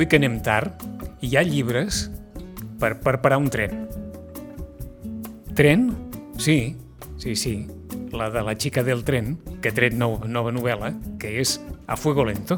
[0.00, 0.80] Avui que anem tard,
[1.20, 2.06] hi ha llibres
[2.80, 3.82] per, per parar un tren.
[5.52, 5.82] Tren?
[6.40, 6.54] Sí,
[7.20, 7.52] sí, sí.
[8.16, 12.00] La de la xica del tren, que ha tret nou, nova novel·la, que és A
[12.00, 12.56] Fuego Lento.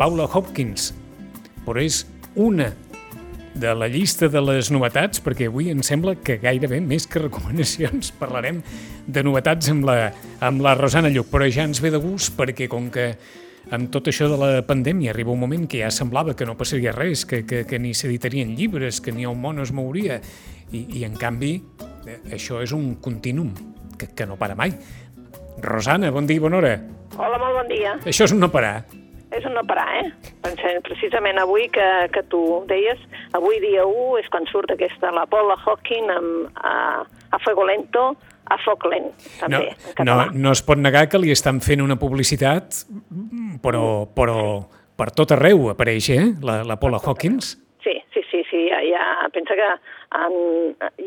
[0.00, 0.94] Paula Hopkins,
[1.68, 2.70] però és una
[3.52, 8.08] de la llista de les novetats, perquè avui em sembla que gairebé més que recomanacions
[8.24, 8.64] parlarem
[9.04, 10.00] de novetats amb la,
[10.40, 13.10] amb la Rosana Lluc, però ja ens ve de gust perquè com que
[13.70, 16.94] amb tot això de la pandèmia arriba un moment que ja semblava que no passaria
[16.96, 20.18] res, que, que, que ni s'editarien llibres, que ni el món es mouria,
[20.72, 21.54] i, i en canvi
[22.08, 23.52] eh, això és un continuum
[23.98, 24.74] que, que no para mai.
[25.62, 26.74] Rosana, bon dia i bona hora.
[27.18, 27.94] Hola, molt bon dia.
[28.08, 28.82] Això és un no parar.
[29.32, 30.32] És un no parar, eh?
[30.44, 33.00] Pensem precisament avui que, que tu deies,
[33.36, 38.10] avui dia 1 és quan surt aquesta, la Paula Hawking amb a, a Fuego Lento,
[38.52, 40.28] a Foc Lent, també, no, en català.
[40.28, 42.84] No, no es pot negar que li estan fent una publicitat,
[43.64, 44.38] però, però
[44.98, 46.24] per tot arreu apareix, eh?
[46.44, 47.56] La, la Paula Hawkins.
[47.82, 48.22] Sí, sí,
[48.52, 49.70] sí, ja, pensa que
[50.20, 50.36] en,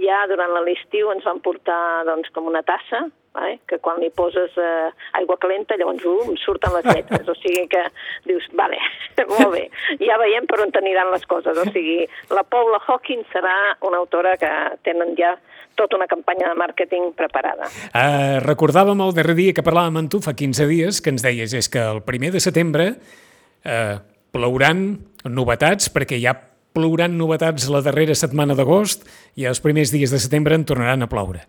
[0.01, 3.05] ja durant l'estiu ens van portar doncs, com una tassa,
[3.45, 3.59] eh?
[3.69, 7.83] que quan li poses eh, aigua calenta llavors um, surten les lletres, o sigui que
[8.27, 8.79] dius, vale,
[9.31, 9.65] molt bé,
[10.01, 14.35] ja veiem per on aniran les coses, o sigui, la Paula Hawkins serà una autora
[14.41, 14.51] que
[14.87, 15.35] tenen ja
[15.75, 17.67] tota una campanya de màrqueting preparada.
[17.91, 21.53] Uh, recordàvem el darrer dia que parlàvem amb tu, fa 15 dies, que ens deies
[21.53, 23.97] és que el primer de setembre uh,
[24.31, 24.87] plouran
[25.27, 26.35] novetats, perquè ja
[26.75, 29.07] plouran novetats la darrera setmana d'agost
[29.39, 31.45] i els primers dies de setembre en tornaran a ploure.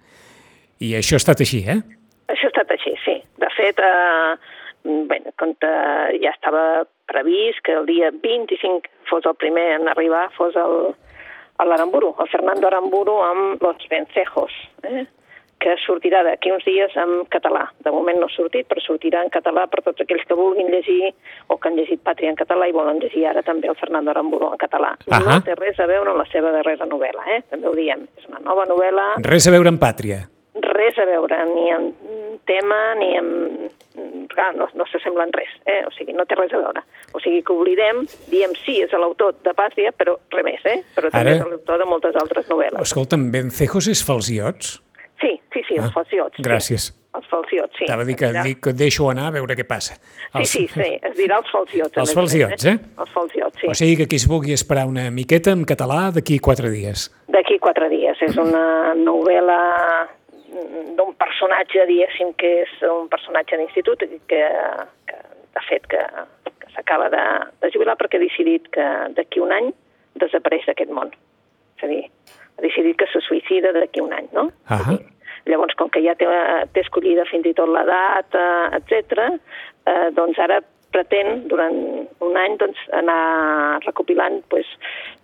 [0.80, 1.80] I això ha estat així, eh?
[2.32, 3.16] Això ha estat així, sí.
[3.42, 4.36] De fet, eh,
[5.10, 10.56] bé, com ja estava previst que el dia 25 fos el primer en arribar, fos
[10.58, 10.94] el,
[11.64, 15.06] l'Aramburu, el Fernando Aramburu amb Los Vencejos, eh?
[15.66, 17.64] Que sortirà d'aquí uns dies en català.
[17.82, 21.10] De moment no ha sortit, però sortirà en català per tots aquells que vulguin llegir
[21.50, 24.52] o que han llegit Pàtria en català i volen llegir ara també el Fernando Aramburu
[24.52, 24.94] en català.
[25.08, 25.26] Uh -huh.
[25.26, 27.42] No té res a veure amb la seva darrera novel·la, eh?
[27.50, 28.06] també ho diem.
[28.16, 29.16] És una nova novel·la...
[29.22, 31.92] Res a veure amb Pàtria res a veure ni en
[32.46, 33.28] tema ni en...
[34.28, 35.82] Clar, no, no s'assemblen res, eh?
[35.86, 36.82] o sigui, no té res a veure.
[37.14, 40.82] O sigui, que oblidem, diem sí, és l'autor de Pàtria, però res més, eh?
[40.94, 41.36] però també Ara...
[41.38, 42.80] és l'autor de moltes altres novel·les.
[42.82, 44.82] Escolta'm, Vencejos és falsiots?
[45.20, 46.40] Sí, sí, sí, els ah, falsiots.
[46.44, 46.90] Gràcies.
[46.90, 47.02] Sí.
[47.16, 47.86] Els falsiots, sí.
[47.86, 49.96] Estava a dir que, dic que deixo anar a veure què passa.
[50.34, 50.50] Els...
[50.50, 51.96] Sí, sí, sí, es dirà els falsiots.
[52.02, 52.74] Els falsiots, eh?
[53.00, 53.70] Els falsiots, sí.
[53.72, 57.08] O sigui que qui es vulgui esperar una miqueta en català d'aquí quatre dies.
[57.32, 58.20] D'aquí quatre dies.
[58.26, 59.60] És una novel·la
[60.96, 64.42] d'un personatge, diguéssim, que és un personatge d'institut, que,
[65.08, 65.18] que
[65.56, 66.02] de fet que,
[66.60, 67.24] que s'acaba de,
[67.64, 69.72] de jubilar perquè ha decidit que d'aquí un any
[70.20, 71.12] desapareix d'aquest món.
[71.76, 72.04] És a dir,
[72.56, 74.50] ha decidit que se suïcida d'aquí un any, no?
[74.70, 74.98] Uh -huh.
[75.46, 76.26] Llavors, com que ja té,
[76.72, 78.34] té escollida fins i tot l'edat,
[78.78, 79.38] etc.,
[79.86, 80.60] eh, doncs ara
[80.96, 81.76] pretén durant
[82.24, 84.68] un any doncs, anar recopilant pues,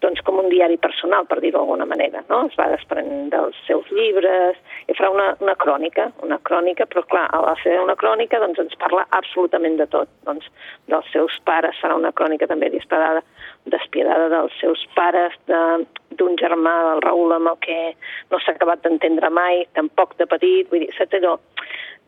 [0.05, 2.25] doncs, com un diari personal, per dir-ho d'alguna manera.
[2.29, 2.43] No?
[2.51, 7.25] Es va desprenent dels seus llibres i farà una, una crònica, una crònica, però clar,
[7.33, 10.13] a fer una crònica doncs, ens parla absolutament de tot.
[10.29, 10.49] Doncs,
[10.93, 13.25] dels seus pares farà una crònica també disparada,
[13.73, 15.39] despiadada dels seus pares,
[16.19, 17.79] d'un germà del Raül amb el que
[18.31, 21.39] no s'ha acabat d'entendre mai, tampoc de petit, vull dir, allò?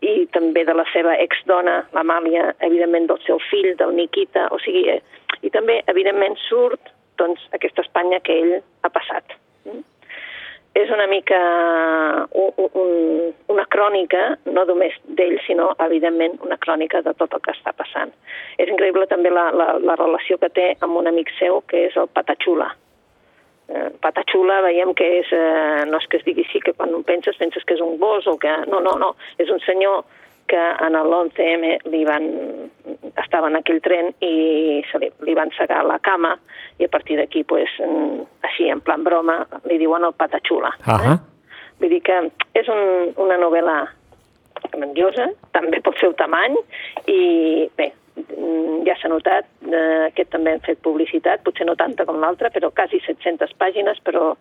[0.04, 4.84] i també de la seva exdona, l'Amàlia, evidentment del seu fill, del Nikita, o sigui,
[4.90, 5.00] eh,
[5.42, 9.36] i també, evidentment, surt doncs, aquesta Espanya que ell ha passat.
[9.64, 9.82] Mm?
[10.74, 11.38] És una mica
[12.34, 12.88] un, un,
[13.54, 18.10] una crònica, no només d'ell, sinó, evidentment, una crònica de tot el que està passant.
[18.58, 22.00] És increïble també la, la, la relació que té amb un amic seu, que és
[22.00, 22.72] el Patachula,
[23.68, 27.02] eh, patachula veiem que és, eh, no és que es digui així, que quan ho
[27.02, 28.52] penses, penses que és un gos o que...
[28.70, 30.04] No, no, no, és un senyor
[30.46, 32.28] que en l'11M li van,
[33.22, 36.34] estava en aquell tren i se li, li van segar la cama
[36.78, 37.70] i a partir d'aquí, pues,
[38.44, 40.74] així, en plan broma, li diuen el patachula.
[40.84, 41.14] Uh -huh.
[41.14, 41.18] eh?
[41.80, 43.88] Vull dir que és un, una novel·la
[44.70, 46.56] grandiosa, també pel seu tamany,
[47.06, 48.03] i bé, Mm,
[48.86, 52.70] ja s'ha notat, eh, aquest també hem fet publicitat, potser no tanta com l'altra, però
[52.70, 54.34] quasi 700 pàgines, però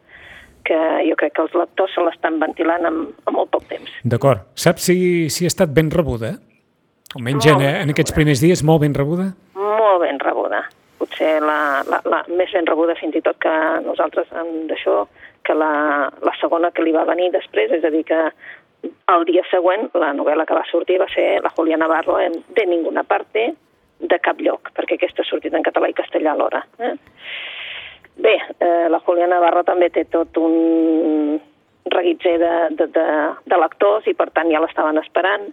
[0.64, 0.78] que
[1.10, 3.92] jo crec que els lectors se l'estan ventilant en, en molt poc temps.
[4.04, 4.46] D'acord.
[4.56, 4.98] Saps si,
[5.34, 6.38] si ha estat ben rebuda?
[7.18, 9.34] Almenys en, en aquests primers dies, molt ben rebuda?
[9.58, 10.64] Molt ben rebuda.
[11.02, 13.54] Potser la, la, la més ben rebuda fins i tot que
[13.84, 14.32] nosaltres
[14.70, 15.04] d'això,
[15.44, 15.74] que la,
[16.24, 18.22] la segona que li va venir després, és a dir, que
[18.84, 22.66] el dia següent la novel·la que va sortir va ser la Julia Navarro en De
[22.66, 23.54] ninguna parte,
[24.04, 26.64] de cap lloc, perquè aquesta ha sortit en català i castellà alhora.
[26.80, 26.94] Eh?
[28.24, 31.40] Bé, eh, la Julia Navarro també té tot un
[31.94, 33.06] reguitzer de, de, de,
[33.50, 35.50] de lectors i per tant ja l'estaven esperant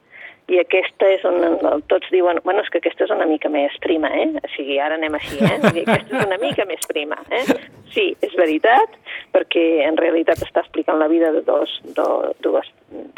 [0.50, 4.10] i aquesta és on tots diuen, bueno, és que aquesta és una mica més prima,
[4.18, 4.26] eh?
[4.34, 5.58] O sigui, ara anem així, eh?
[5.60, 7.44] O sigui, aquesta és una mica més prima, eh?
[7.90, 8.94] Sí, és veritat,
[9.34, 12.06] perquè en realitat està explicant la vida de dos, do,
[12.44, 12.68] dos,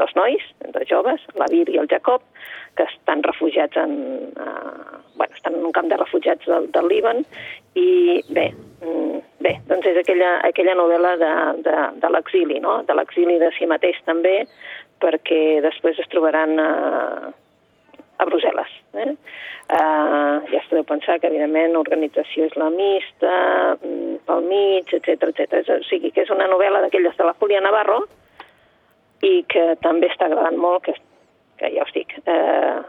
[0.01, 2.25] dos nois, dos joves, la Vir i el Jacob,
[2.77, 3.93] que estan refugiats en...
[4.33, 7.21] Uh, bueno, estan en un camp de refugiats del, del Líban
[7.77, 8.47] i bé,
[8.81, 11.33] mm, bé, doncs és aquella, aquella novel·la de,
[11.69, 12.81] de, de l'exili, no?
[12.89, 14.47] De l'exili de si mateix també,
[15.05, 16.73] perquè després es trobaran a,
[18.19, 18.73] a Brussel·les.
[19.05, 19.13] Eh?
[19.73, 23.37] Uh, ja es podeu pensar que, evidentment, organització islamista,
[23.79, 25.63] mm, pel mig, etc etc.
[25.77, 28.03] O sigui, que és una novel·la d'aquelles de la Julia Navarro
[29.23, 30.97] i que també està agradant molt, que,
[31.61, 32.83] que ja us dic, uh,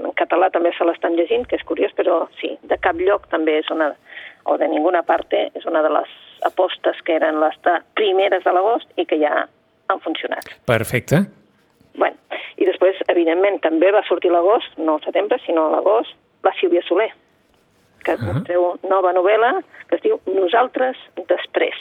[0.00, 3.58] en català també se l'estan llegint, que és curiós, però sí, de cap lloc també
[3.60, 3.92] és una,
[4.44, 6.12] o de ninguna parte, és una de les
[6.48, 9.46] apostes que eren les de primeres de l'agost i que ja
[9.90, 10.48] han funcionat.
[10.68, 11.24] Perfecte.
[11.98, 12.16] Bueno,
[12.60, 16.14] i després, evidentment, també va sortir l'agost, no al setembre, sinó a l'agost,
[16.46, 17.10] la Sílvia Soler,
[18.04, 18.44] que uh -huh.
[18.44, 20.96] treu nova novel·la que es diu Nosaltres
[21.28, 21.76] després.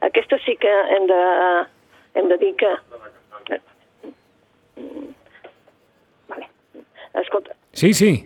[0.00, 1.22] Aquesta sí que hem de,
[2.14, 2.70] hem de dir que...
[6.28, 6.48] Vale.
[7.14, 8.24] Escolta, Sí, sí,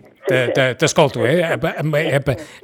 [0.79, 1.57] t'escolto, eh?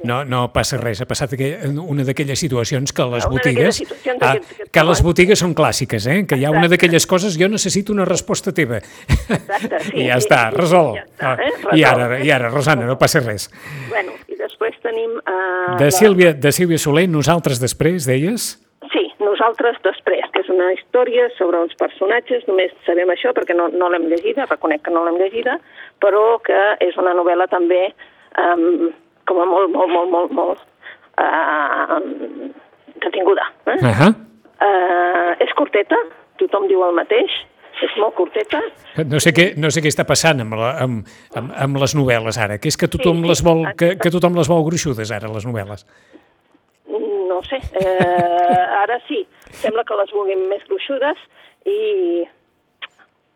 [0.06, 3.82] No, no passa res, ha passat una d'aquelles situacions que les botigues...
[4.20, 4.34] Ah,
[4.72, 6.18] que les botigues són clàssiques, eh?
[6.28, 8.80] Que hi ha una d'aquelles coses, jo necessito una resposta teva.
[9.08, 9.96] Exacte, sí.
[10.02, 10.94] I ja està, resol.
[11.02, 11.52] Està, eh?
[11.78, 13.48] I ara, i ara, Rosana, no passa res.
[13.90, 15.18] Bueno, i després tenim...
[15.22, 18.54] Uh, de, Sílvia, de Sílvia Soler, nosaltres després, deies?
[18.92, 23.68] Sí, nosaltres després, que és una història sobre uns personatges, només sabem això perquè no,
[23.74, 25.58] no l'hem llegida, reconec que no l'hem llegida,
[26.02, 27.82] però que és una novel·la també
[28.38, 28.92] um,
[29.26, 30.60] com a molt, molt, molt, molt, molt
[31.18, 31.98] uh,
[33.02, 33.48] detinguda.
[33.66, 33.78] Eh?
[33.80, 34.12] Uh -huh.
[34.12, 35.96] uh, és curteta,
[36.36, 37.30] tothom diu el mateix,
[37.82, 38.60] és molt curteta.
[39.04, 42.38] No sé què, no sé què està passant amb, la, amb, amb, amb les novel·les
[42.40, 45.12] ara, que és que tothom, Sí, sí, les vol, que, que tothom les vol gruixudes
[45.12, 45.84] ara, les novel·les.
[47.28, 51.18] No sé, eh, ara sí, sembla que les vulguin més gruixudes
[51.66, 52.24] i,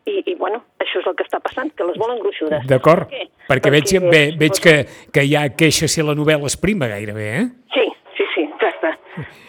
[0.05, 2.65] i, i bueno, això és el que està passant, que les volen gruixudes.
[2.69, 3.07] D'acord?
[3.09, 3.27] Per què?
[3.51, 4.75] Perquè, veig, Perquè- ve, veig que,
[5.13, 7.45] que hi ha queixa si la novel·la es prima gairebé, eh?
[7.75, 7.85] Sí,
[8.17, 8.93] sí, sí, exacte.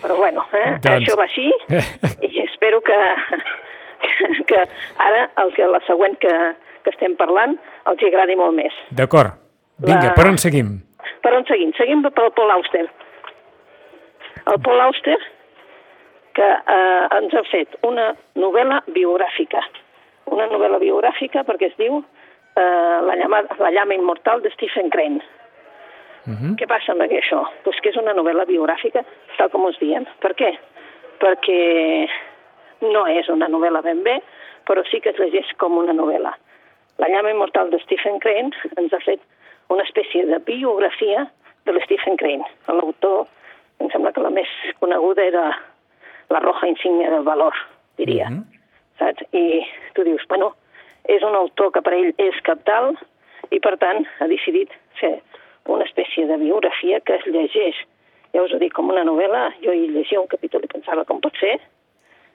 [0.02, 1.48] Però bueno, eh, Doncs- això va així
[2.28, 2.98] i espero que,
[4.50, 4.64] que
[4.98, 6.32] ara el que la següent que,
[6.84, 7.56] que estem parlant
[7.86, 8.74] els hi agradi molt més.
[8.90, 9.38] D'acord.
[9.82, 10.74] Vinga, La- per on seguim?
[11.22, 11.70] Per on seguim?
[11.78, 12.84] Seguim pel Paul Auster.
[14.50, 15.16] El Paul Auster,
[16.34, 19.62] que eh, ens ha fet una novel·la biogràfica.
[20.26, 22.02] Una novel·la biogràfica perquè es diu
[22.56, 25.20] eh, la, llama, la llama immortal de Stephen Crane.
[26.26, 26.54] Uh -huh.
[26.56, 27.42] Què passa amb això?
[27.64, 29.04] Pues que és una novel·la biogràfica,
[29.36, 30.06] tal com us diem.
[30.20, 30.58] Per què?
[31.18, 32.08] Perquè
[32.80, 34.22] no és una novel·la ben bé,
[34.66, 36.32] però sí que es llegeix com una novel·la.
[36.98, 39.20] La llama immortal de Stephen Crane ens ha fet
[39.68, 41.26] una espècie de biografia
[41.64, 42.44] de l'Stephen Crane.
[42.68, 43.26] L'autor,
[43.80, 44.48] em sembla que la més
[44.80, 45.58] coneguda era
[46.30, 47.54] la roja insígnia del valor,
[47.96, 48.30] diria.
[48.30, 48.61] Mhm.
[49.02, 49.26] Saps?
[49.34, 49.62] I
[49.96, 50.52] tu dius, bueno,
[51.10, 52.92] és un autor que per ell és captal
[53.50, 54.70] i, per tant, ha decidit
[55.00, 55.16] fer
[55.70, 57.78] una espècie de biografia que es llegeix,
[58.32, 59.48] ja us ho dic, com una novel·la.
[59.64, 61.58] Jo hi llegia un capítol i pensava, com pot ser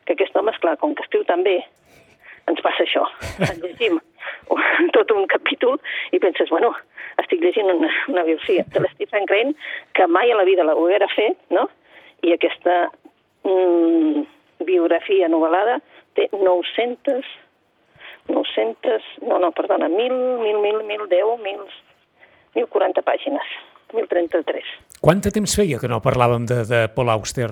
[0.06, 1.58] que aquest home, esclar, com que escriu tan bé,
[2.48, 3.08] ens passa això.
[3.50, 4.00] En llegim
[4.96, 5.80] tot un capítol
[6.16, 6.72] i penses, bueno,
[7.24, 9.56] estic llegint una, una biografia de l'Stephen Crane
[9.98, 11.68] que mai a la vida ho haguera fet, no?
[12.24, 12.88] I aquesta
[13.44, 14.24] mm,
[14.66, 15.80] biografia novel·lada
[16.16, 17.26] té 900,
[18.28, 20.12] 900, no, no, perdona, 1.000,
[20.42, 21.70] 1.000, 1.000, 10, 1.000,
[22.56, 23.54] 1.040 pàgines,
[23.94, 24.64] 1.033.
[25.02, 27.52] Quant de temps feia que no parlàvem de, de Paul Auster?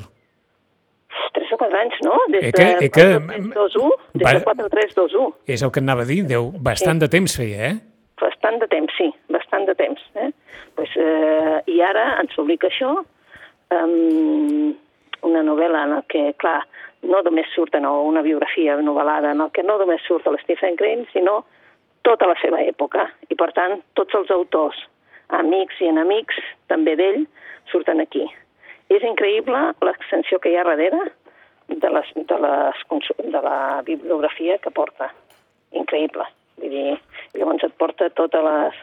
[1.36, 2.16] 3 o 4 anys, no?
[2.32, 5.34] Des Eh que- de eh que- 4-3-2-1, des Va- de 4-3-2-1.
[5.48, 7.76] És el que anava a dir, Déu, bastant de temps feia, eh?
[8.20, 10.02] Bastant de temps, sí, bastant de temps.
[10.16, 10.32] Eh?
[10.76, 12.92] Pues, eh, I ara ens publica això,
[13.72, 14.74] um,
[15.24, 16.62] una novel·la en què, clar,
[17.04, 20.76] no només surt no, una biografia novel·lada en el que no només surt el Stephen
[20.76, 21.44] Crane, sinó
[22.04, 23.10] tota la seva època.
[23.30, 24.78] I, per tant, tots els autors,
[25.30, 26.38] amics i enemics,
[26.68, 27.26] també d'ell,
[27.72, 28.26] surten aquí.
[28.90, 31.02] És increïble l'extensió que hi ha darrere
[31.68, 32.82] de, les, de, les,
[33.18, 35.10] de la bibliografia que porta.
[35.74, 36.26] Increïble.
[36.62, 36.98] Vull dir,
[37.34, 38.76] llavors et porta totes les,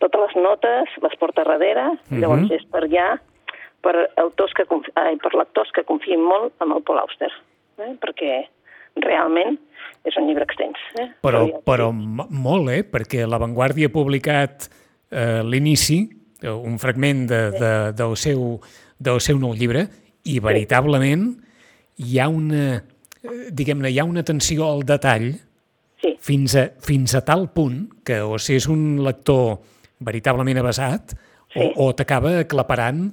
[0.00, 2.20] totes les notes, les porta darrere, Mhm.
[2.20, 3.18] llavors és per allà,
[3.84, 4.66] per, autors que
[5.00, 7.30] ai, per lectors que confien molt en el Paul Auster,
[7.80, 7.92] eh?
[8.02, 8.44] perquè
[9.00, 9.58] realment
[10.08, 10.80] és un llibre extens.
[10.98, 11.08] Eh?
[11.24, 12.82] Però, però mo- molt, eh?
[12.84, 14.68] Perquè La Vanguardia ha publicat
[15.10, 16.02] eh, l'inici,
[16.42, 18.56] eh, un fragment de, de, del, seu,
[18.98, 19.86] del seu nou llibre,
[20.28, 21.30] i veritablement
[22.00, 25.32] hi ha una, eh, diguem-ne, hi ha una atenció al detall
[26.00, 26.14] sí.
[26.20, 29.58] Fins, a, fins a tal punt que o si és un lector
[30.04, 31.14] veritablement avasat
[31.52, 31.60] sí.
[31.60, 33.08] o, o t'acaba aclaparant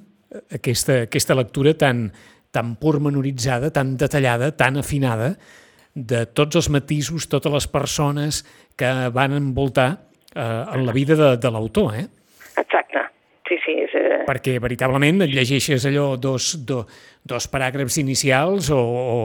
[0.52, 2.12] aquesta, aquesta lectura tan,
[2.52, 5.36] tan pormenoritzada, tan detallada, tan afinada,
[5.98, 8.44] de tots els matisos, totes les persones
[8.78, 9.90] que van envoltar
[10.36, 12.06] eh, en la vida de, de l'autor, eh?
[12.58, 13.02] Exacte.
[13.48, 13.78] Sí, sí.
[13.88, 14.22] És, eh...
[14.28, 16.84] Perquè veritablement llegeixes allò dos, do,
[17.26, 19.18] dos paràgrafs inicials o, o,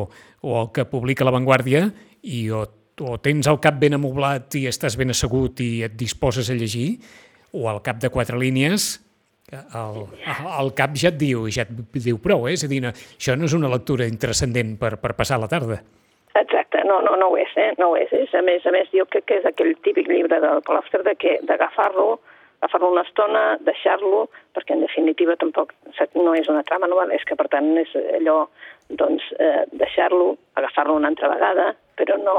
[0.47, 1.89] o el que publica La Vanguardia
[2.23, 2.65] i o,
[3.03, 7.03] o tens el cap ben amoblat i estàs ben assegut i et disposes a llegir,
[7.53, 8.95] o al cap de quatre línies
[9.53, 10.05] el,
[10.61, 12.57] el cap ja et diu, ja et diu prou, eh?
[12.57, 15.81] és a dir, no, això no és una lectura intrascendent per, per passar la tarda.
[16.41, 17.73] Exacte, no, no, no ho és, eh?
[17.79, 18.13] no ho és.
[18.17, 18.33] és.
[18.35, 21.37] A més, a més, jo crec que és aquell típic llibre del Polòster de que
[21.49, 22.17] d'agafar-lo,
[22.63, 25.75] agafar-lo una estona, deixar-lo, perquè en definitiva tampoc
[26.15, 28.47] no és una trama novel·lesca, per tant és allò,
[28.89, 32.39] doncs, eh, deixar-lo, agafar-lo una altra vegada, però no,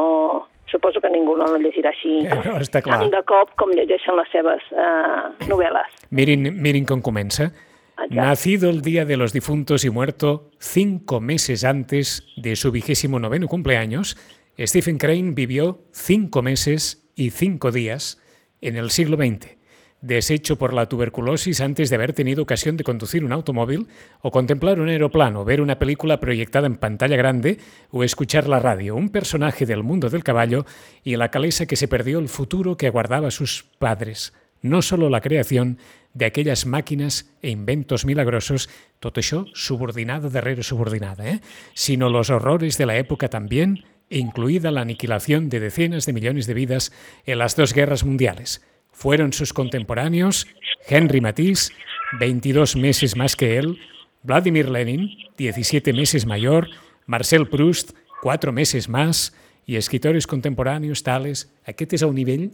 [0.74, 3.00] suposo que ningú no el llegirà així ja, està clar.
[3.03, 6.01] tant de cop com llegeixen les seves eh, novel·les.
[6.12, 7.51] Mirin, mirin com comença.
[7.94, 8.15] Exacte.
[8.18, 13.48] Nacido el Día de los Difuntos y muerto cinco meses antes de su vigésimo noveno
[13.48, 14.18] cumpleaños,
[14.58, 18.20] Stephen Crane vivió cinco meses y cinco días
[18.62, 19.62] en el siglo XX
[20.04, 23.88] deshecho por la tuberculosis antes de haber tenido ocasión de conducir un automóvil
[24.22, 27.58] o contemplar un aeroplano, ver una película proyectada en pantalla grande
[27.90, 30.66] o escuchar la radio, un personaje del mundo del caballo
[31.06, 35.22] y la calesa que se perdió el futuro que aguardaba sus padres, no solo la
[35.22, 35.78] creación
[36.14, 38.70] de aquellas máquinas e inventos milagrosos,
[39.00, 41.40] todo eso subordinado darrere subordinada, eh?
[41.74, 46.54] sino los horrores de la época también, incluida la aniquilación de decenas de millones de
[46.54, 46.92] vidas
[47.26, 48.62] en las dos guerras mundiales
[48.94, 50.48] fueron sus contemporáneos
[50.88, 51.74] Henry Matisse,
[52.20, 53.80] 22 meses más que él,
[54.24, 56.70] Vladimir Lenin, 17 meses mayor,
[57.06, 59.36] Marcel Proust, 4 meses más,
[59.66, 61.48] i escritores contemporanis tales...
[61.68, 62.50] Aquest és el nivell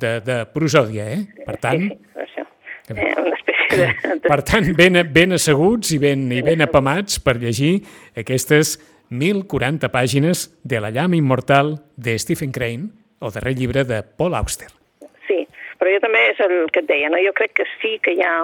[0.00, 1.44] de, de prosòdia, eh?
[1.44, 1.88] Per tant...
[1.90, 2.44] Sí, sí,
[2.94, 3.88] eh, de...
[4.28, 7.80] Per tant, ben, ben asseguts i ben, i ben apamats per llegir
[8.16, 8.76] aquestes
[9.10, 14.70] 1.040 pàgines de La llama immortal de Stephen Crane, el darrer llibre de Paul Auster.
[15.84, 17.18] Però jo també és el que et deia, no?
[17.20, 18.36] jo crec que sí que hi ha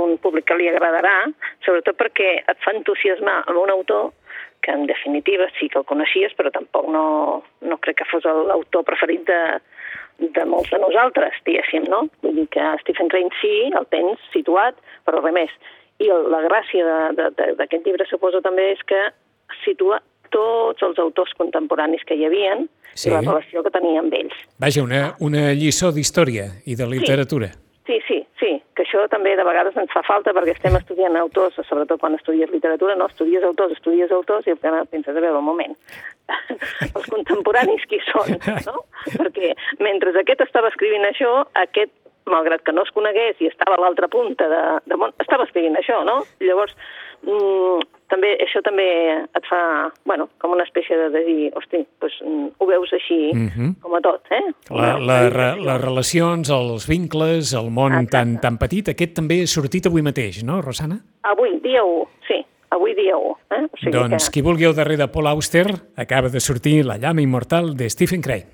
[0.00, 1.26] un públic que li agradarà,
[1.66, 4.14] sobretot perquè et fa entusiasmar amb un autor
[4.64, 7.04] que en definitiva sí que el coneixies, però tampoc no,
[7.68, 9.42] no crec que fos l'autor preferit de,
[10.38, 12.06] de molts de nosaltres, diguéssim, no?
[12.24, 15.52] Vull dir que Stephen Crane sí, el tens situat, però res més.
[16.00, 19.04] I la gràcia d'aquest llibre suposo també és que
[19.66, 20.00] situa
[20.32, 23.08] tots els autors contemporanis que hi havien sí.
[23.08, 24.34] i la relació que tenia amb ells.
[24.62, 27.52] Vaja, una, una lliçó d'història i de literatura.
[27.86, 31.54] Sí, sí, sí, que això també de vegades ens fa falta perquè estem estudiant autors,
[31.68, 35.38] sobretot quan estudies literatura, no estudies autors, estudies autors i al final penses, a veure,
[35.38, 35.76] un moment,
[36.88, 38.34] els contemporanis qui són,
[38.66, 38.82] no?
[39.12, 41.30] Perquè mentre aquest estava escrivint això,
[41.62, 41.94] aquest
[42.26, 45.78] malgrat que no es conegués i estava a l'altra punta de, de món, estava escrivint
[45.78, 46.18] això, no?
[46.42, 46.74] Llavors,
[47.22, 48.86] mm, també, això també
[49.24, 49.60] et fa,
[50.08, 53.74] bueno, com una espècie de, de dir, hosti, doncs, mm, ho veus així mm -hmm.
[53.82, 54.42] com a tot, eh?
[54.70, 59.46] La, la, la, les relacions, els vincles, el món tan, tan petit, aquest també ha
[59.46, 61.00] sortit avui mateix, no, Rosana?
[61.22, 63.36] Avui, dia 1, sí avui dia 1.
[63.50, 63.64] Eh?
[63.72, 64.34] O sigui doncs que...
[64.34, 68.22] qui vulgui el darrer de Paul Auster acaba de sortir La llama immortal de Stephen
[68.22, 68.46] Crane.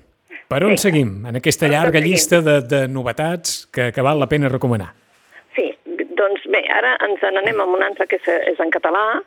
[0.47, 0.89] Per on sí.
[0.89, 4.91] seguim, en aquesta llarga llista de, de novetats que, que val la pena recomanar?
[5.55, 5.71] Sí,
[6.17, 9.21] doncs bé, ara ens n'anem amb un altre que és, és en català,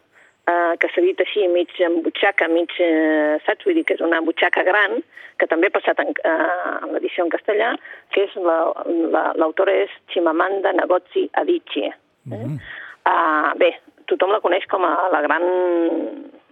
[0.47, 3.67] eh, que s'ha dit així, mig en butxaca, mig, eh, saps?
[3.67, 5.01] Vull dir que és una butxaca gran,
[5.41, 7.75] que també ha passat en, eh, en l'edició en castellà,
[8.15, 11.93] que és l'autora la, la, és Chimamanda Ngozi Adichie.
[11.93, 12.35] Eh?
[12.35, 12.59] Mm.
[13.07, 13.71] Uh, bé,
[14.11, 15.45] tothom la coneix com a la gran,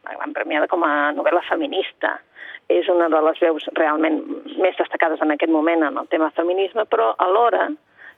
[0.07, 2.13] la gran premiada com a novel·la feminista
[2.71, 4.21] és una de les veus realment
[4.63, 7.67] més destacades en aquest moment en el tema feminisme, però alhora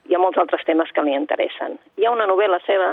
[0.06, 1.78] hi ha molts altres temes que li interessen.
[1.98, 2.92] Hi ha una novel·la seva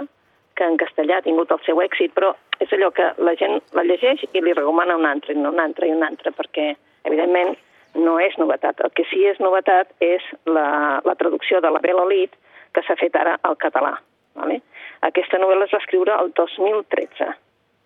[0.57, 2.33] que en castellà ha tingut el seu èxit, però
[2.63, 5.93] és allò que la gent la llegeix i li recomana un altre, un altre i
[5.96, 6.74] un altre, perquè,
[7.10, 7.55] evidentment,
[8.00, 8.82] no és novetat.
[8.82, 12.34] El que sí és novetat és la, la traducció de la Bela Lit
[12.74, 13.93] que s'ha fet ara al català.
[14.39, 14.62] Vale?
[15.05, 17.27] Aquesta novel·la es va escriure el 2013.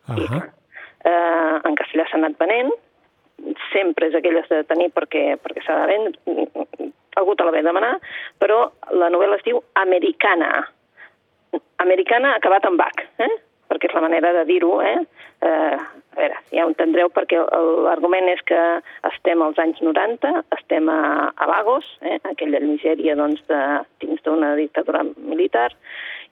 [0.08, 0.44] Uh -huh.
[0.44, 2.72] I, eh, en castellà s'ha anat venent,
[3.74, 8.00] sempre és aquelles de tenir perquè, perquè s'ha de vendre, algú te la ve demanar,
[8.40, 10.70] però la novel·la es diu Americana.
[11.78, 13.30] Americana acabat en bac, eh?
[13.68, 14.98] Perquè és la manera de dir-ho, eh?
[15.46, 15.78] eh?
[16.18, 17.44] A veure, ja ho entendreu perquè
[17.86, 18.62] l'argument és que
[19.12, 22.18] estem als anys 90, estem a, a Lagos, eh?
[22.32, 23.62] aquella Nigèria doncs, de,
[24.02, 25.70] dins d'una dictadura militar,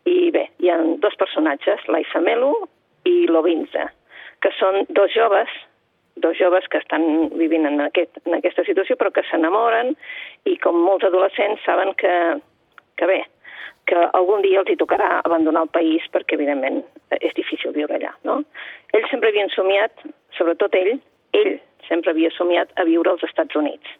[0.10, 2.51] i bé, hi ha dos personatges, l'Aifamelu
[3.10, 3.89] i l'Ovinza,
[4.42, 5.54] que són dos joves
[6.15, 9.92] dos joves que estan vivint en, aquest, en aquesta situació però que s'enamoren
[10.48, 12.13] i com molts adolescents saben que,
[12.96, 13.18] que bé,
[13.89, 16.82] que algun dia els hi tocarà abandonar el país perquè, evidentment,
[17.20, 18.13] és difícil viure allà.
[18.27, 18.42] No?
[18.98, 20.06] Ells sempre havien somiat,
[20.38, 20.96] sobretot ell,
[21.38, 21.54] ell
[21.88, 23.94] sempre havia somiat a viure als Estats Units.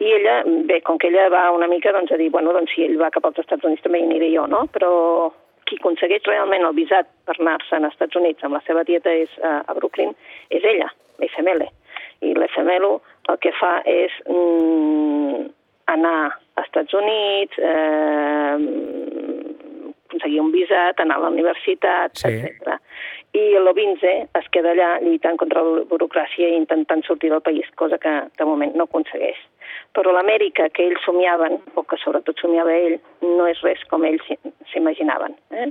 [0.00, 0.38] I ella,
[0.68, 3.10] bé, com que ella va una mica doncs, a dir, bueno, doncs si ell va
[3.12, 4.62] cap als Estats Units també hi aniré jo, no?
[4.72, 4.92] Però
[5.68, 9.34] qui aconsegueix realment el visat per anar-se als Estats Units amb la seva tieta és,
[9.44, 10.14] uh, a Brooklyn
[10.48, 10.88] és ella,
[11.20, 11.66] l'FML.
[12.24, 12.88] I l'FML
[13.30, 15.50] el que fa és mm,
[15.92, 18.56] anar als Estats Units, eh,
[20.10, 22.34] aconseguir un visat, anar a la universitat, sí.
[22.34, 22.76] etc.
[23.38, 27.98] I l'Ovinze es queda allà lluitant contra la burocràcia i intentant sortir del país, cosa
[28.02, 29.38] que de moment no aconsegueix
[29.96, 34.26] però l'Amèrica que ells somiaven, o que sobretot somiava ell, no és res com ells
[34.70, 35.34] s'imaginaven.
[35.50, 35.68] Eh?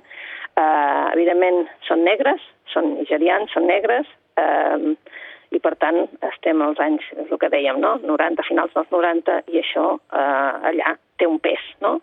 [0.59, 2.43] Uh, evidentment, són negres,
[2.73, 4.09] són nigerians, són negres,
[4.41, 4.91] uh,
[5.55, 7.95] i per tant estem als anys, és el que dèiem, no?
[8.03, 11.99] 90, finals dels 90, i això uh, allà té un pes, no?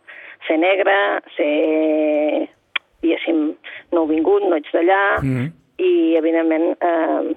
[0.46, 0.94] Ser negre,
[1.36, 1.52] ser,
[4.56, 5.52] no ets d'allà, mm -hmm.
[5.78, 7.36] i evidentment, eh,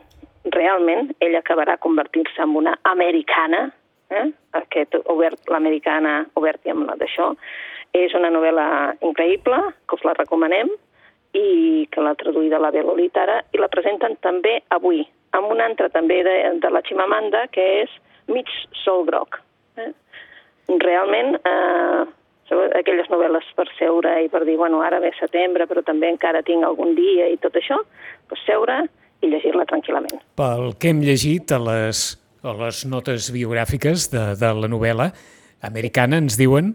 [0.52, 3.72] realment, ell acabarà convertint-se en una americana,
[4.10, 4.32] eh?
[4.52, 7.36] aquest obert, l'americana obert i amb d'això.
[7.94, 9.58] És una novel·la increïble,
[9.88, 10.70] que us la recomanem,
[11.34, 15.90] i que l'ha traduïda la Belolita ara, i la presenten també avui, amb una altra
[15.90, 17.90] també de, de la Chimamanda, que és
[18.28, 18.48] Mig
[18.84, 19.40] Sol Groc.
[19.78, 19.92] Eh?
[20.68, 22.06] Realment, eh,
[22.80, 26.66] aquelles novel·les per seure i per dir, bueno, ara ve setembre, però també encara tinc
[26.66, 27.78] algun dia i tot això,
[28.30, 28.82] doncs seure
[29.22, 30.22] i llegir-la tranquil·lament.
[30.40, 35.10] Pel que hem llegit a les o les notes biogràfiques de, de la novel·la
[35.68, 36.72] americana ens diuen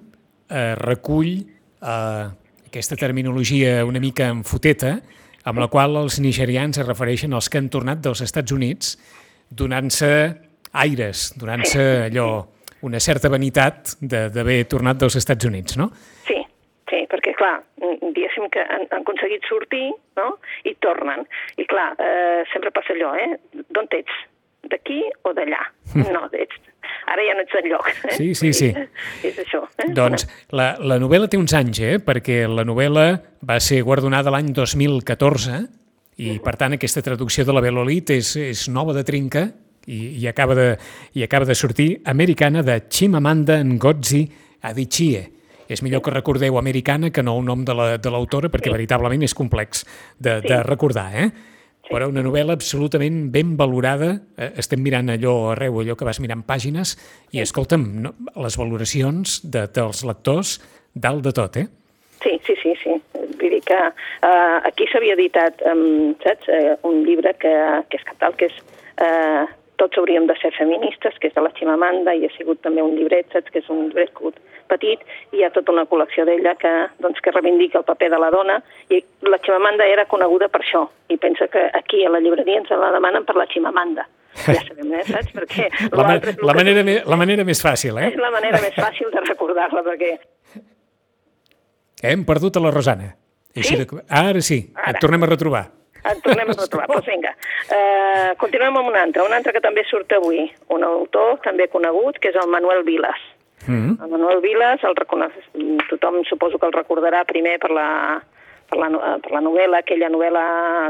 [0.50, 2.24] eh, recull eh,
[2.68, 4.98] aquesta terminologia una mica enfoteta
[5.48, 8.96] amb la qual els nigerians es refereixen als que han tornat dels Estats Units
[9.48, 10.10] donant-se
[10.74, 12.28] aires, donant-se allò,
[12.84, 15.88] una certa vanitat d'haver tornat dels Estats Units, no?
[16.28, 16.36] Sí,
[16.90, 19.88] sí, perquè clar, diguéssim que han, han aconseguit sortir
[20.20, 20.36] no?
[20.68, 21.24] i tornen.
[21.56, 23.64] I clar, eh, sempre passa allò, eh?
[23.72, 24.22] D'on ets?
[24.70, 25.60] d'aquí o d'allà.
[25.94, 26.12] Mm.
[26.14, 26.56] No, ets,
[27.10, 27.90] ara ja no ets enlloc.
[28.08, 28.16] Eh?
[28.16, 28.70] Sí, sí, sí.
[29.28, 29.64] És això.
[29.78, 29.90] Eh?
[29.96, 31.96] Doncs la, la novel·la té uns anys, eh?
[32.04, 33.06] perquè la novel·la
[33.46, 35.60] va ser guardonada l'any 2014
[36.24, 39.48] i, per tant, aquesta traducció de la Belolit és, és nova de trinca
[39.86, 40.68] i, i, acaba de,
[41.14, 44.24] i acaba de sortir americana de Chimamanda Ngozi
[44.62, 45.30] Adichie.
[45.68, 48.74] És millor que recordeu americana que no el nom de l'autora, la, de perquè sí.
[48.74, 49.84] veritablement és complex
[50.18, 50.48] de, sí.
[50.48, 51.28] de recordar, eh?
[51.84, 51.92] Sí.
[51.92, 54.14] Però una novel·la absolutament ben valorada.
[54.36, 56.94] Eh, estem mirant allò arreu, allò que vas mirant pàgines,
[57.32, 60.58] i escolta'm, no, les valoracions de, dels lectors,
[60.94, 61.66] dalt de tot, eh?
[62.24, 62.94] Sí, sí, sí, sí.
[63.12, 67.52] Vull dir que uh, aquí s'havia editat, um, saps, uh, un llibre que,
[67.90, 68.56] que és capital, que és
[69.04, 69.44] uh,
[69.80, 72.94] Tots hauríem de ser feministes, que és de la Ximamanda, i ha sigut també un
[72.94, 74.12] llibret, saps, que és un llibret
[74.70, 78.20] petit, i hi ha tota una col·lecció d'ella que, doncs, que reivindica el paper de
[78.22, 78.60] la dona,
[78.94, 82.70] i la Ximamanda era coneguda per això, i pensa que aquí a la llibreria ens
[82.70, 84.06] la demanen per la Ximamanda.
[84.34, 85.30] Ja sabem, eh, saps?
[85.34, 86.96] Perquè la, ma la, manera que...
[87.06, 88.10] la manera més fàcil, eh?
[88.10, 90.14] És la manera més fàcil de recordar-la, perquè...
[92.04, 93.14] Hem perdut a la Rosana.
[93.54, 93.78] Sí?
[93.78, 93.86] De...
[94.10, 94.92] Ara sí, Ara.
[94.92, 95.68] et tornem a retrobar.
[96.10, 96.88] Et tornem a retrobar.
[96.90, 97.32] Doncs vinga.
[97.64, 102.20] Uh, continuem amb un altre, un altre que també surt avui, un autor també conegut,
[102.20, 103.22] que és el Manuel Vilas.
[103.66, 103.96] Mm.
[104.04, 105.36] El Manuel Vilas, el reconeix,
[105.88, 107.88] tothom suposo que el recordarà primer per la,
[108.68, 108.90] per la,
[109.24, 110.44] per la novel·la, aquella novel·la,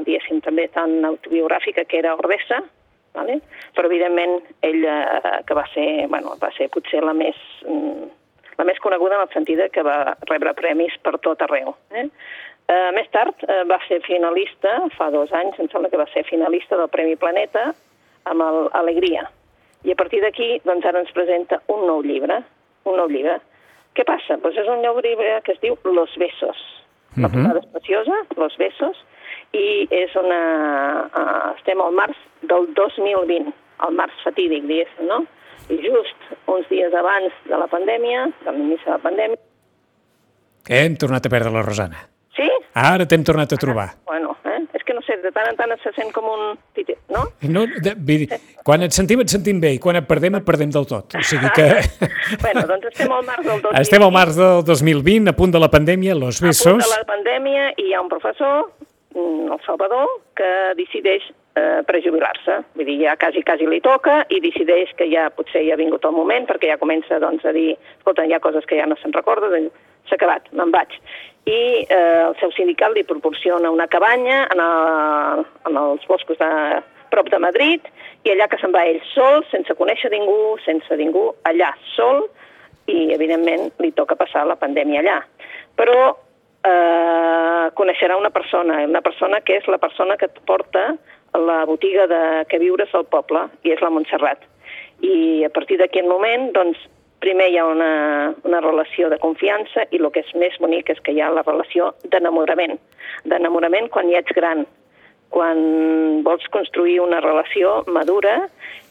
[0.07, 2.65] diguéssim, també tan autobiogràfica que era Ordessa,
[3.15, 3.39] vale?
[3.77, 8.11] però evidentment ell, eh, que va ser, bueno, va ser potser la més, mm,
[8.59, 11.75] la més coneguda en el sentit que va rebre premis per tot arreu.
[11.95, 12.09] Eh?
[12.65, 16.25] Eh, més tard eh, va ser finalista, fa dos anys, em sembla que va ser
[16.25, 17.73] finalista del Premi Planeta
[18.31, 19.27] amb el Alegria.
[19.85, 22.41] I a partir d'aquí, doncs ara ens presenta un nou llibre,
[22.89, 23.37] un nou llibre.
[23.95, 24.39] Què passa?
[24.41, 26.63] Doncs és un nou llibre que es diu Los Besos.
[27.21, 27.59] La uh mhm.
[27.61, 28.97] és preciosa, Los Besos,
[29.53, 30.41] i és una...
[31.13, 32.17] Uh, estem al març
[32.49, 33.53] del 2020,
[33.85, 35.27] al març fatídic, diguéssim, no?
[35.69, 39.39] I just uns dies abans de la pandèmia, de l'inici de la pandèmia...
[40.65, 42.14] Hem tornat a perdre la Rosana.
[42.35, 42.47] Sí?
[42.75, 43.87] Ara t'hem tornat a trobar.
[43.93, 44.61] Ah, bueno, eh?
[44.75, 46.57] és que no sé, de tant en tant se sent com un...
[47.15, 47.23] no?
[47.55, 48.27] no de, dir,
[48.67, 51.15] quan et sentim, et sentim bé, i quan et perdem, et perdem del tot.
[51.15, 51.69] O sigui que...
[52.45, 53.85] bueno, doncs estem al març del 2020.
[53.85, 56.67] Estem al març del 2020, a punt de la pandèmia, Los Besos.
[56.67, 58.67] A punt de la pandèmia, i hi ha un professor,
[59.15, 62.61] mm, el Salvador, que decideix eh, prejubilar-se.
[62.75, 66.05] Vull dir, ja quasi, quasi li toca i decideix que ja potser ja ha vingut
[66.05, 68.99] el moment perquè ja comença doncs, a dir, escolta, hi ha coses que ja no
[69.01, 69.71] se'n recorda, doncs
[70.09, 70.99] s'ha acabat, me'n vaig.
[71.45, 76.51] I eh, el seu sindicat li proporciona una cabanya en, el, en els boscos de
[77.13, 77.85] prop de Madrid,
[78.25, 82.25] i allà que se'n va ell sol, sense conèixer ningú, sense ningú, allà sol,
[82.89, 85.19] i evidentment li toca passar la pandèmia allà.
[85.77, 90.95] Però eh, coneixerà una persona, una persona que és la persona que porta
[91.35, 94.45] la botiga de que viures al poble, i és la Montserrat.
[95.05, 96.81] I a partir d'aquest moment, doncs,
[97.25, 97.91] primer hi ha una,
[98.45, 101.45] una relació de confiança i el que és més bonic és que hi ha la
[101.47, 102.77] relació d'enamorament.
[103.25, 104.67] D'enamorament quan ja ets gran,
[105.35, 108.37] quan vols construir una relació madura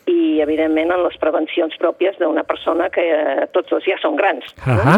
[0.09, 4.49] i, evidentment, en les prevencions pròpies d'una persona que eh, tots dos ja són grans.
[4.57, 4.85] Uh -huh.
[4.89, 4.95] no?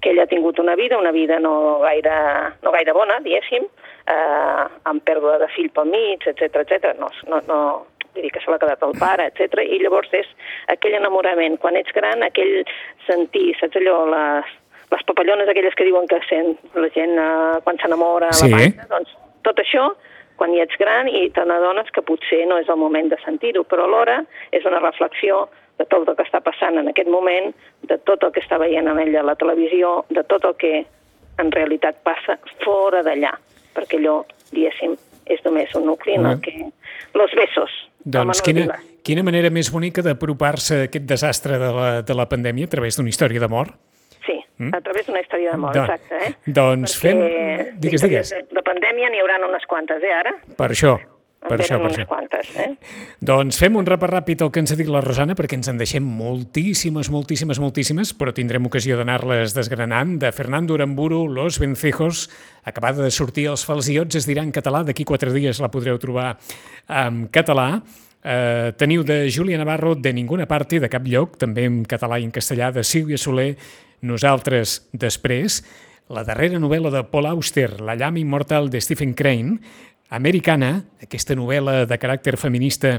[0.00, 2.14] Que ella ha tingut una vida, una vida no gaire,
[2.62, 3.64] no gaire bona, diguéssim,
[4.06, 6.94] eh, amb pèrdua de fill pel mig, etc etc.
[6.98, 9.64] No, no, no, vull dir que se l'ha quedat el pare, etc.
[9.66, 10.30] I llavors és
[10.72, 11.58] aquell enamorament.
[11.62, 12.62] Quan ets gran, aquell
[13.08, 14.56] sentir, saps allò, les,
[14.94, 18.50] les papallones aquelles que diuen que sent la gent eh, quan s'enamora sí.
[18.50, 19.90] la panxa, doncs tot això
[20.38, 23.62] quan hi ets gran i te n'adones que potser no és el moment de sentir-ho,
[23.70, 25.44] però alhora és una reflexió
[25.78, 27.52] de tot el que està passant en aquest moment,
[27.86, 30.74] de tot el que està veient en ella a la televisió, de tot el que
[31.42, 33.32] en realitat passa fora d'allà,
[33.74, 34.20] perquè allò,
[34.52, 34.94] diguéssim,
[35.26, 36.54] és només un nucli en el que...
[37.14, 37.72] Los besos.
[38.04, 38.66] Doncs quina,
[39.04, 42.98] quina manera més bonica d'apropar-se a aquest desastre de la, de la pandèmia a través
[42.98, 43.72] d'una història d'amor?
[44.26, 44.74] Sí, mm?
[44.76, 46.20] a través d'una història d'amor, Don, exacte.
[46.20, 46.52] Eh?
[46.60, 47.74] Doncs Perquè fem...
[47.80, 48.34] Digues, digues.
[48.36, 50.36] De, de pandèmia n'hi haurà unes quantes, eh, ara?
[50.58, 50.98] Per això,
[51.48, 52.06] per això, per això.
[52.08, 52.70] quantes, eh?
[53.24, 55.80] Doncs fem un repàs ràpid al que ens ha dit la Rosana, perquè ens en
[55.80, 60.16] deixem moltíssimes, moltíssimes, moltíssimes, però tindrem ocasió d'anar-les desgranant.
[60.22, 62.28] De Fernando Uramburu, Los Vencejos,
[62.64, 66.34] acabada de sortir Els Falsiots, es dirà en català, d'aquí quatre dies la podreu trobar
[66.88, 67.68] en català.
[68.24, 72.24] Eh, teniu de Júlia Navarro, de Ninguna Parte, de cap lloc, també en català i
[72.24, 73.52] en castellà, de Sílvia Soler,
[74.04, 75.62] Nosaltres després,
[76.12, 79.58] la darrera novel·la de Paul Auster, La llama immortal de Stephen Crane,
[80.10, 82.98] Americana, aquesta novel·la de caràcter feminista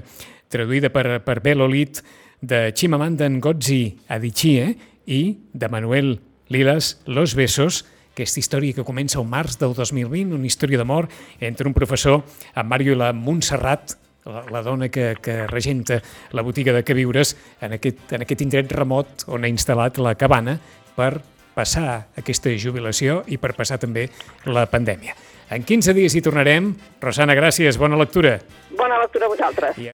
[0.52, 2.02] traduïda per, per Belolit,
[2.42, 5.22] de Chimamanda Ngozi Adichie i
[5.54, 10.80] de Manuel Lilas, Los Besos, aquesta història que comença el març del 2020, una història
[10.80, 11.10] d'amor
[11.44, 12.22] entre un professor,
[12.56, 16.00] en Mario i la Montserrat, la, la dona que, que regenta
[16.32, 20.58] la botiga de queviures en aquest, en aquest indret remot on ha instal·lat la cabana
[20.96, 21.20] per
[21.56, 24.10] passar aquesta jubilació i per passar també
[24.48, 25.16] la pandèmia.
[25.50, 26.72] En 15 dies hi tornarem.
[27.02, 28.40] Rosana, gràcies, bona lectura.
[28.74, 29.76] Bona lectura a vosaltres.
[29.78, 29.84] I